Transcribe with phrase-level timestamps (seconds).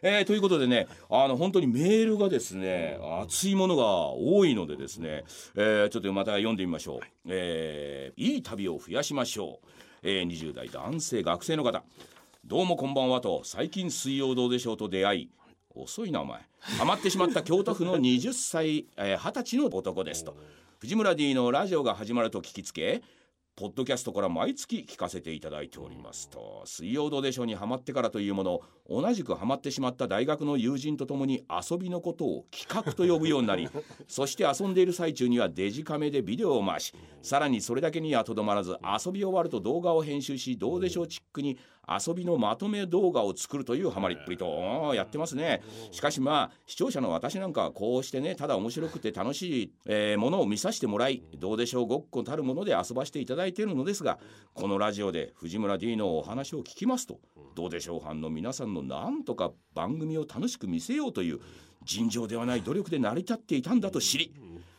[0.00, 5.24] えー、ということでねあの本当にメールがですね熱いものが多いのでですね、
[5.56, 9.66] えー、ちょっとまた読んでみましょう、えー、いい旅を増やしましょう、
[10.02, 11.82] えー、20代男性学生の方。
[12.44, 15.30] どうもこんばんはと最近水曜どうでしょうと出会い
[15.74, 16.40] 遅いなお前。
[16.60, 20.36] ハマってしまった京都府の20歳、えー、20歳の男ですと。
[20.78, 23.02] 藤村 D のラジオが始まると聞きつけ
[23.58, 26.62] ポッドキャストから毎月聞かせていただいておりますと。
[26.64, 33.68] 水曜どうでしょうにハマってからというもの同じくハマってしまった大学の友人と共に遊びのことを企画と呼ぶようになり
[34.06, 44.92] そして遊んでいる最中にはデジカメでビデオを回しさらにそれだけにはとどまらず遊び終わると動画を編集しどうでしょうチックに遊びのまとめ動画を作るというハマりっぷりと。
[44.94, 45.62] やってますね。
[45.90, 54.18] しかしまあ視聴者の私なんかはこうしてねただ面白くて楽しい、えー、ものを見させてもらいどうでしょうごっこたるもので遊ばせていただいているのですが
[54.54, 57.20] このラジオで藤村 D のお話を聞きますと
[57.54, 61.40] どうでしょう班の皆さんのなんとか番組を楽しく見せようという
[61.84, 64.34] 尋常ではない努力で成り立っていたんだと知り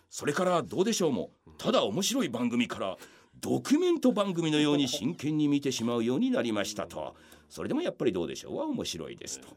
[0.09, 2.97] それからどうでしょうもただ面白い番組から
[3.41, 7.15] ドキュメント番組のように真剣に見てしまうようになりましたと。
[7.47, 9.47] それでもやっぱりどうでしょうは面白いですと。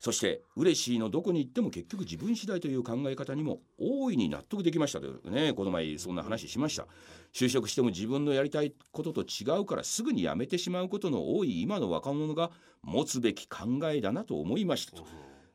[0.00, 6.86] そして嬉しいのどこに行っても結局自分次第という考え方にも大いに納得できましたとねこの前そんな話しました。
[7.32, 12.50] 就職しても自分のやりたいことと違うからすぐに辞めてしまうことの多い今の若者が
[12.82, 15.04] 持つべき考えだなと思いましたと。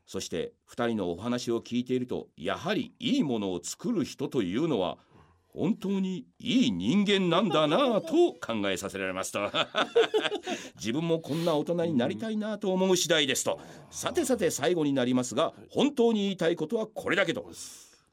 [0.06, 4.98] そして2人のお話を聞いているとやはりいいものを作る人というのは
[5.54, 9.38] 本当にいい人間なんだなと考えさせられますと。
[10.76, 13.60] 自分もこんな大人になりたいなと思う次第ですと。
[13.88, 17.48] さてさて最後になりますが本当に言いたいことはこれだけと。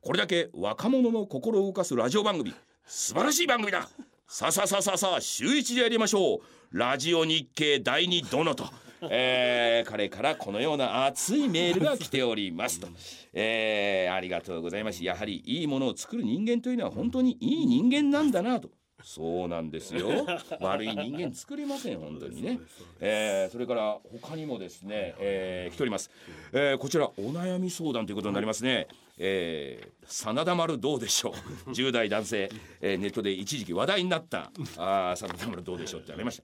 [0.02, 2.54] これだけ若者の心を動かすラジオ番組。
[2.86, 3.90] 素晴らしい番組だ。
[4.28, 6.40] さあさあさあさあさ週一でやりましょう。
[6.72, 8.66] ラジオ日経第二殿と。
[9.10, 12.88] えー、彼からこのような熱いメールが来ておりますと、
[13.34, 15.04] えー、ありがとうございます。
[15.04, 18.70] やはりいいものを作る人間というのは本当にいい人間なんだなと。
[19.04, 20.26] そうなんですよ。
[20.60, 22.60] 悪い人間作りません本当にね、
[23.00, 26.12] えー、それから他にもですね、えー、来ております、
[26.52, 28.88] えー、こちらお悩み相談ということになりますね。
[29.18, 31.34] えー、真田丸どうでしょ
[31.68, 31.72] う。
[31.72, 32.50] 10代男性、
[32.82, 34.52] えー、ネットで一時期話題になった。
[34.78, 36.44] あ真田丸どうでしょうってありました。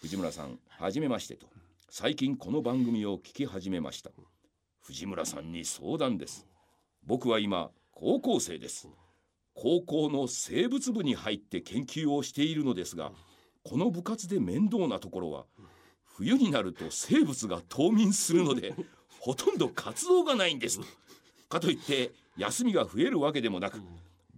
[0.00, 1.46] 藤村さんはじめましてと
[1.90, 4.10] 最近この番組を聞き始めました。
[4.82, 6.46] 藤村さんに相談です。
[7.02, 8.90] 僕は今高校生です。
[9.54, 13.10] 高校の生物部に入って研究をしているのですが
[13.64, 15.46] この部活で面倒なところは
[16.04, 18.74] 冬になると生物が冬眠するので
[19.18, 20.80] ほとんど活動がないんです。
[21.48, 23.80] かといって休みが増えるわけでもなく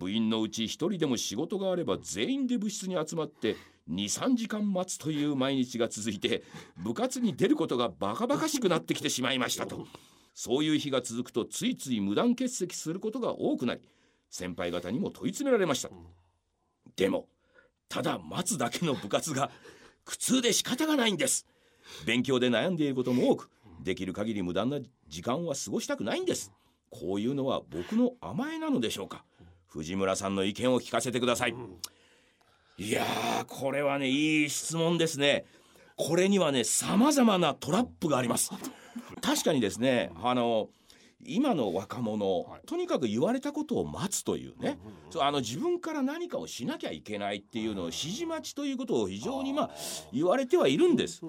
[0.00, 3.56] 部員のうち1人でも仕事があれば全員で部室に集まって
[3.90, 6.42] 23時間待つという毎日が続いて
[6.78, 9.86] 部活に出ることがバカバカしくなってきてしまいましたと。
[10.34, 13.82] そういう日が続くとついつい無断欠席することが多くなり
[14.30, 15.90] 先輩方にも問い詰められました。
[16.96, 17.28] でも
[17.90, 19.50] ただ待つだけの部活が
[20.06, 21.46] 苦痛で仕方がないんです。
[22.06, 23.50] 勉強で悩んでいることも多く
[23.82, 24.78] できる限り無駄な
[25.08, 26.52] 時間は過ごしたくないんです。
[26.90, 29.24] こういうのは僕の甘えなのでしょうか。
[29.70, 31.54] 藤村さんの意見を聞かせてください、
[32.76, 33.04] いや
[33.46, 35.44] これはねいい質問ですね。
[35.96, 38.50] これにはね様々なトラップがあります。
[39.20, 40.68] 確かにですねあの
[41.22, 44.78] 今の若者、はい、とにかく言われたことを待つというね、
[45.12, 49.70] うんうん、あの自分から何かをしなきゃいけないっていうのを指示待ちということを非常にまあ
[50.12, 51.20] 言われてはいるんです。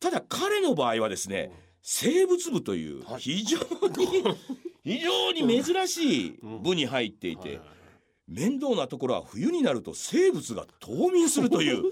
[0.00, 1.50] ただ彼の場合はですね、
[1.82, 3.66] 生物部という非常に、
[4.84, 7.60] 非常に珍しい部に入っていて。
[8.28, 11.84] 面倒なところは冬になると生物が冬眠するという。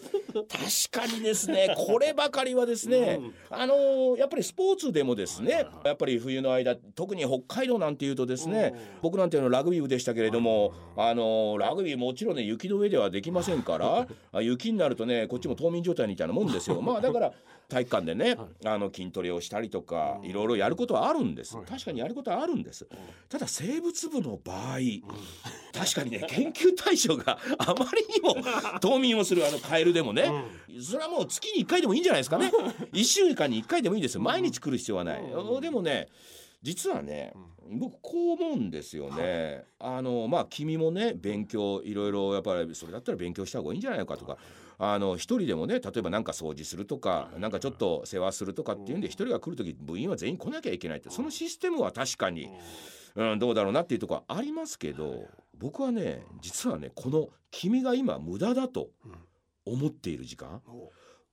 [0.44, 1.74] 確かにですね。
[1.76, 14.06] こればかりはですね、うん、あのー、やっぱりスポーツでもですねやっぱり冬の間特に北海道なんていうとですね、うん、僕なんていうのはラグビー部でしたけれども、あのー、ラグビーもちろんね雪の上ではできませんから
[14.42, 16.80] 雪になるとねこっちも冬眠状態みたいなもんですよ。
[16.80, 17.32] まあだから
[17.68, 21.56] 体育館でね、あの筋トレをしたりとかいろいろやることはあるんです。
[21.68, 22.86] 確かにやることはあるんです。
[23.28, 24.78] ただ生物部の場合
[25.72, 28.36] 確かにね研究対象があまりにも
[28.80, 30.25] 冬眠をするあのカエルでもね、
[30.80, 32.50] それはもう月に1回でもいいんじゃないですかね。
[32.92, 34.20] 1週間に1回でもいいですよ。
[34.20, 35.22] 毎日来る必要はない、
[35.60, 36.08] でもね
[36.62, 37.32] 実はね、
[37.70, 39.64] 僕こう思うんですよね。
[39.78, 44.38] あのまあ君もね勉強いろいろやっぱりそれだったら勉強した方がいいんじゃないのかとか。
[44.78, 51.08] あの一人でもね例えば何か掃除するとか何かちょっと世話するとかっていうんで一人が来る時部員は全員来なきゃいけないって。
[51.08, 52.50] そのシステムは確かに、
[53.14, 55.24] うん、どうだろうなっていうところありますけど
[55.58, 58.88] 僕はね実はねこの君が今無駄だと
[59.66, 60.62] 思っている時間。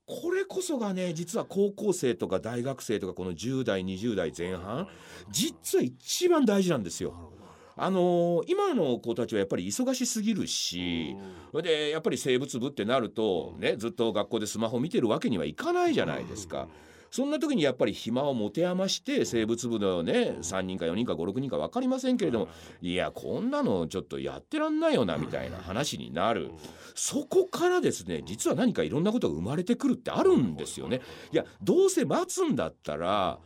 [0.06, 4.89] これこそがね実は高校生とか大学生とかこの10代20代前半
[5.31, 7.31] 実は一番大事なんですよ。
[7.75, 11.15] あのー今の子たちはやっぱり忙しすぎるし、
[11.63, 16.68] でやっぱり生物部ってなると、ね、ずっと学校でスマホ見てるわけにはいかないじゃないですか。
[17.13, 22.48] そんな時にやっぱり暇を持て余して生物部のね3人か4人か56人か分かりませんけれども
[22.81, 26.50] いやこんなのちょっとやってらんないよなみたいな話になる。
[26.95, 31.01] そこからですね実は何かいろんなことが生まれてくるってあるんですよね。
[31.31, 33.38] いやどうせ待つんだったら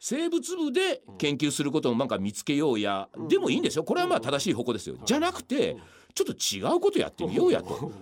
[0.00, 3.84] 生物部で研究することをなんか見つけようやでもいいんですよ。
[3.84, 4.96] これはまあ正しい方向ですよ。
[5.06, 5.76] じゃなくて
[6.12, 7.92] ちょっと違うことやってみようやと。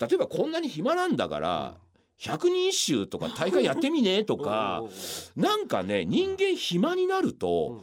[0.00, 1.76] 例えばこんなに暇なんだから
[2.26, 4.82] 百人一首とか大会やってみねとか
[5.36, 7.82] なんかね人間暇になると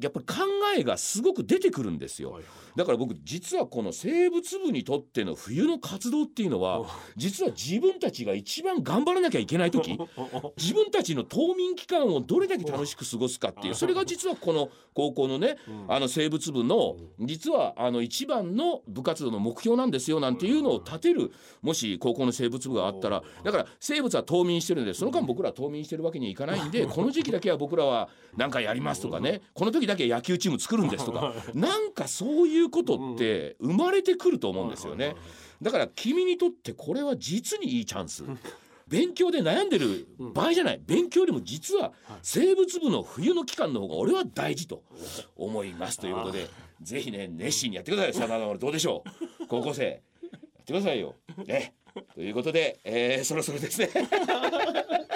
[0.00, 0.34] やっぱり考
[0.76, 2.38] えがすごく出てくるんですよ。
[2.76, 6.86] だから僕実はこの生物部にとっての冬の活動っていうのは
[7.16, 9.98] 実は自分たちが一番頑張らなきゃいけない時
[10.56, 15.56] 自分たちの冬眠期間をどれだけ楽しく過ごすかっていうそれが実はこの高校のね
[15.88, 23.22] あの生物部の実はあの一番の部活動の目標なんですよなんていうのを立てるもし高校の生物部があったら。
[23.42, 29.40] だから生物は冬眠してるんでその間僕らは冬眠してるわけにいかないんでこの時期だけは僕らは何かやりますとかね。
[29.54, 35.16] この時だけ野球チーム作るんですとかなんかそういうことって生まれてくると思うんですよね。
[35.60, 38.22] だから君にとってこれは実にいいチャンス。
[38.86, 40.80] 勉強で悩んでる場合じゃない。
[40.86, 41.92] 勉強よりも実は
[42.22, 44.82] 生物部の冬の期間の方が俺は大事と
[45.36, 46.48] 思いますということで
[46.80, 48.12] ぜひね熱心にやってください。
[48.14, 49.02] 真田丸どうでしょ
[49.42, 49.46] う。
[49.48, 49.84] 高校生。
[49.84, 49.96] や
[50.62, 51.16] ってくださいよ。
[51.46, 51.74] ね。
[52.14, 53.90] ということで、えーそろそろですね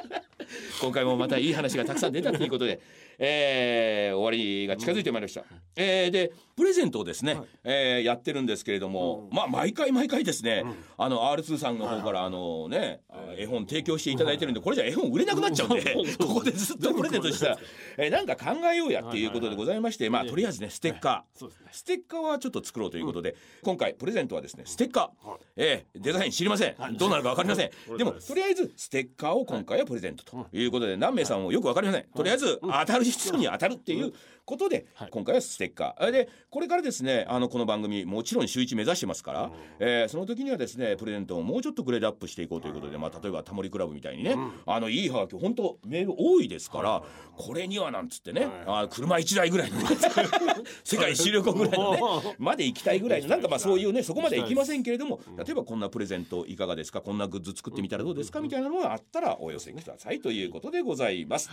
[0.82, 2.80] 今回もまたいい話がたくさん出たということで、
[3.18, 5.44] えー終わりが近づいてまいりました、
[5.76, 10.64] えーでプレゼントをですね、えーやってるんですけれども、まあ毎回毎回ですね、
[10.98, 13.00] あの R2 さんの方からあのね、
[13.38, 17.58] 絵本提供していただいてるんでこれじゃ絵本売れなくなっちゃうんで ここでずっとプレゼントしたら、
[17.98, 21.68] えーなんか考えようやっていうことでございましてまあとりあえずねステッカー、そうですね。
[21.72, 34.12] ステッカーはちょっと作ろうということで、今回プレゼントはですねステッカー、えーデザイン知りません、どうなるか分かりません、でもとりあえずステッカーを今回はプレゼントということで、何名さんもよく分かりません、とりあえず当たる人に当たるっていう
[34.44, 36.10] ことで、今回はステッカー。
[36.10, 44.36] でこれからですねあのこの番組もちろん週一目指してますから、えーその時にはですねプレゼントをもうちょっとグレードアップしていこうということで、まあ、例えばタモリクラブみたいにね、
[44.66, 47.02] あのいいはがき本当メール多いですから、
[47.36, 49.78] これにはなんつってね、あ車1台ぐらいの
[50.84, 52.00] 世界一周旅行ぐらいのね
[52.38, 57.00] まで行きたいぐらいのなんかまあそういうねそこまで行きませんけれども例えばこんなプレゼントいかがですか？
[57.00, 58.40] こんなグッズ作ってみたらどうですか？
[58.40, 61.50] みたいなのがあったらお寄せくださいということでございます。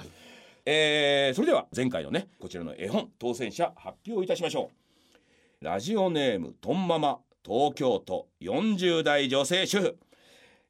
[0.66, 4.70] えーそれでは前回のねこちらの絵本当選者発表いたしましょ
[5.62, 5.66] う。
[5.66, 9.98] ラジオネームとんママ東京都40代女性主婦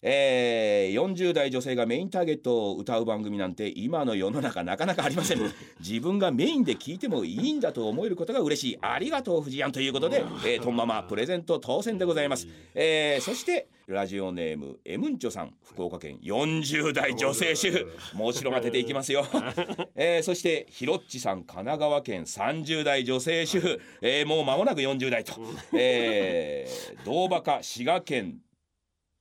[0.02, 5.40] えー、40代女性がメインターゲットを歌う番組なんて今の世の中なかなかありません。
[5.80, 8.78] 自分がメインで聞いてもいいんだと思えることが嬉しい。
[8.82, 15.54] ありがとう藤庵ということで、えー、とんママプレゼント当選でございます、えー、そしてラジオネームエムンチョさん。
[15.64, 17.88] 福岡県40代女性主婦。
[18.14, 19.26] もちろん当てていきますよ、
[19.96, 25.34] えー、そしてひろっちさん神奈川県30代女性主婦、えー、もう間もなく40代と、
[25.74, 28.40] えー、道場家滋賀県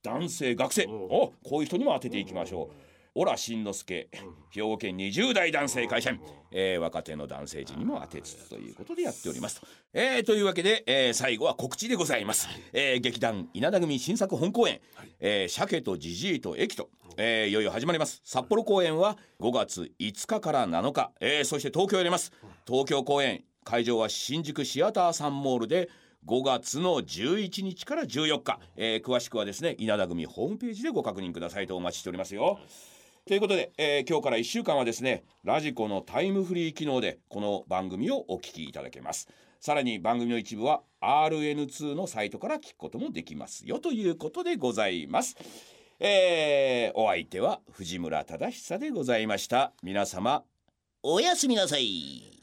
[0.08, 0.87] 男性学生。
[0.87, 2.88] おこういう人にも当てていきましょう。
[3.14, 4.08] オラしんのすけ
[4.50, 6.20] 兵庫県20代男性会社員、
[6.52, 9.60] えー若手の男性陣にも当てつつということでやっております。
[9.93, 12.48] えーというわけで、えー最後は告知でございます。
[12.72, 14.81] えー劇団稲田組新作本公演
[15.20, 18.20] 「えー鮭とジジイと駅と」えーいよいよ始まります。
[18.24, 22.32] 札幌公演は5月5日から7日、えーそして東京やります。
[22.69, 25.88] 東京公演会場は新宿シアターサンモールで
[26.29, 32.58] 5月の11日から14日、えー詳しくはですね稲田組ホームページでご確認くださいとお待ちしておりますよ。
[33.27, 39.27] ということで、えー今日から1週間はですねラジコのタイムフリー機能でこの番組をお聞きいただけます。
[39.58, 45.35] さらに番組の一部は RN2 のサイトから聞くこともできますよということでございます。
[45.99, 49.73] えーお相手は藤村忠久でございました。
[49.82, 50.44] 皆様
[51.03, 52.38] おやすみなさい。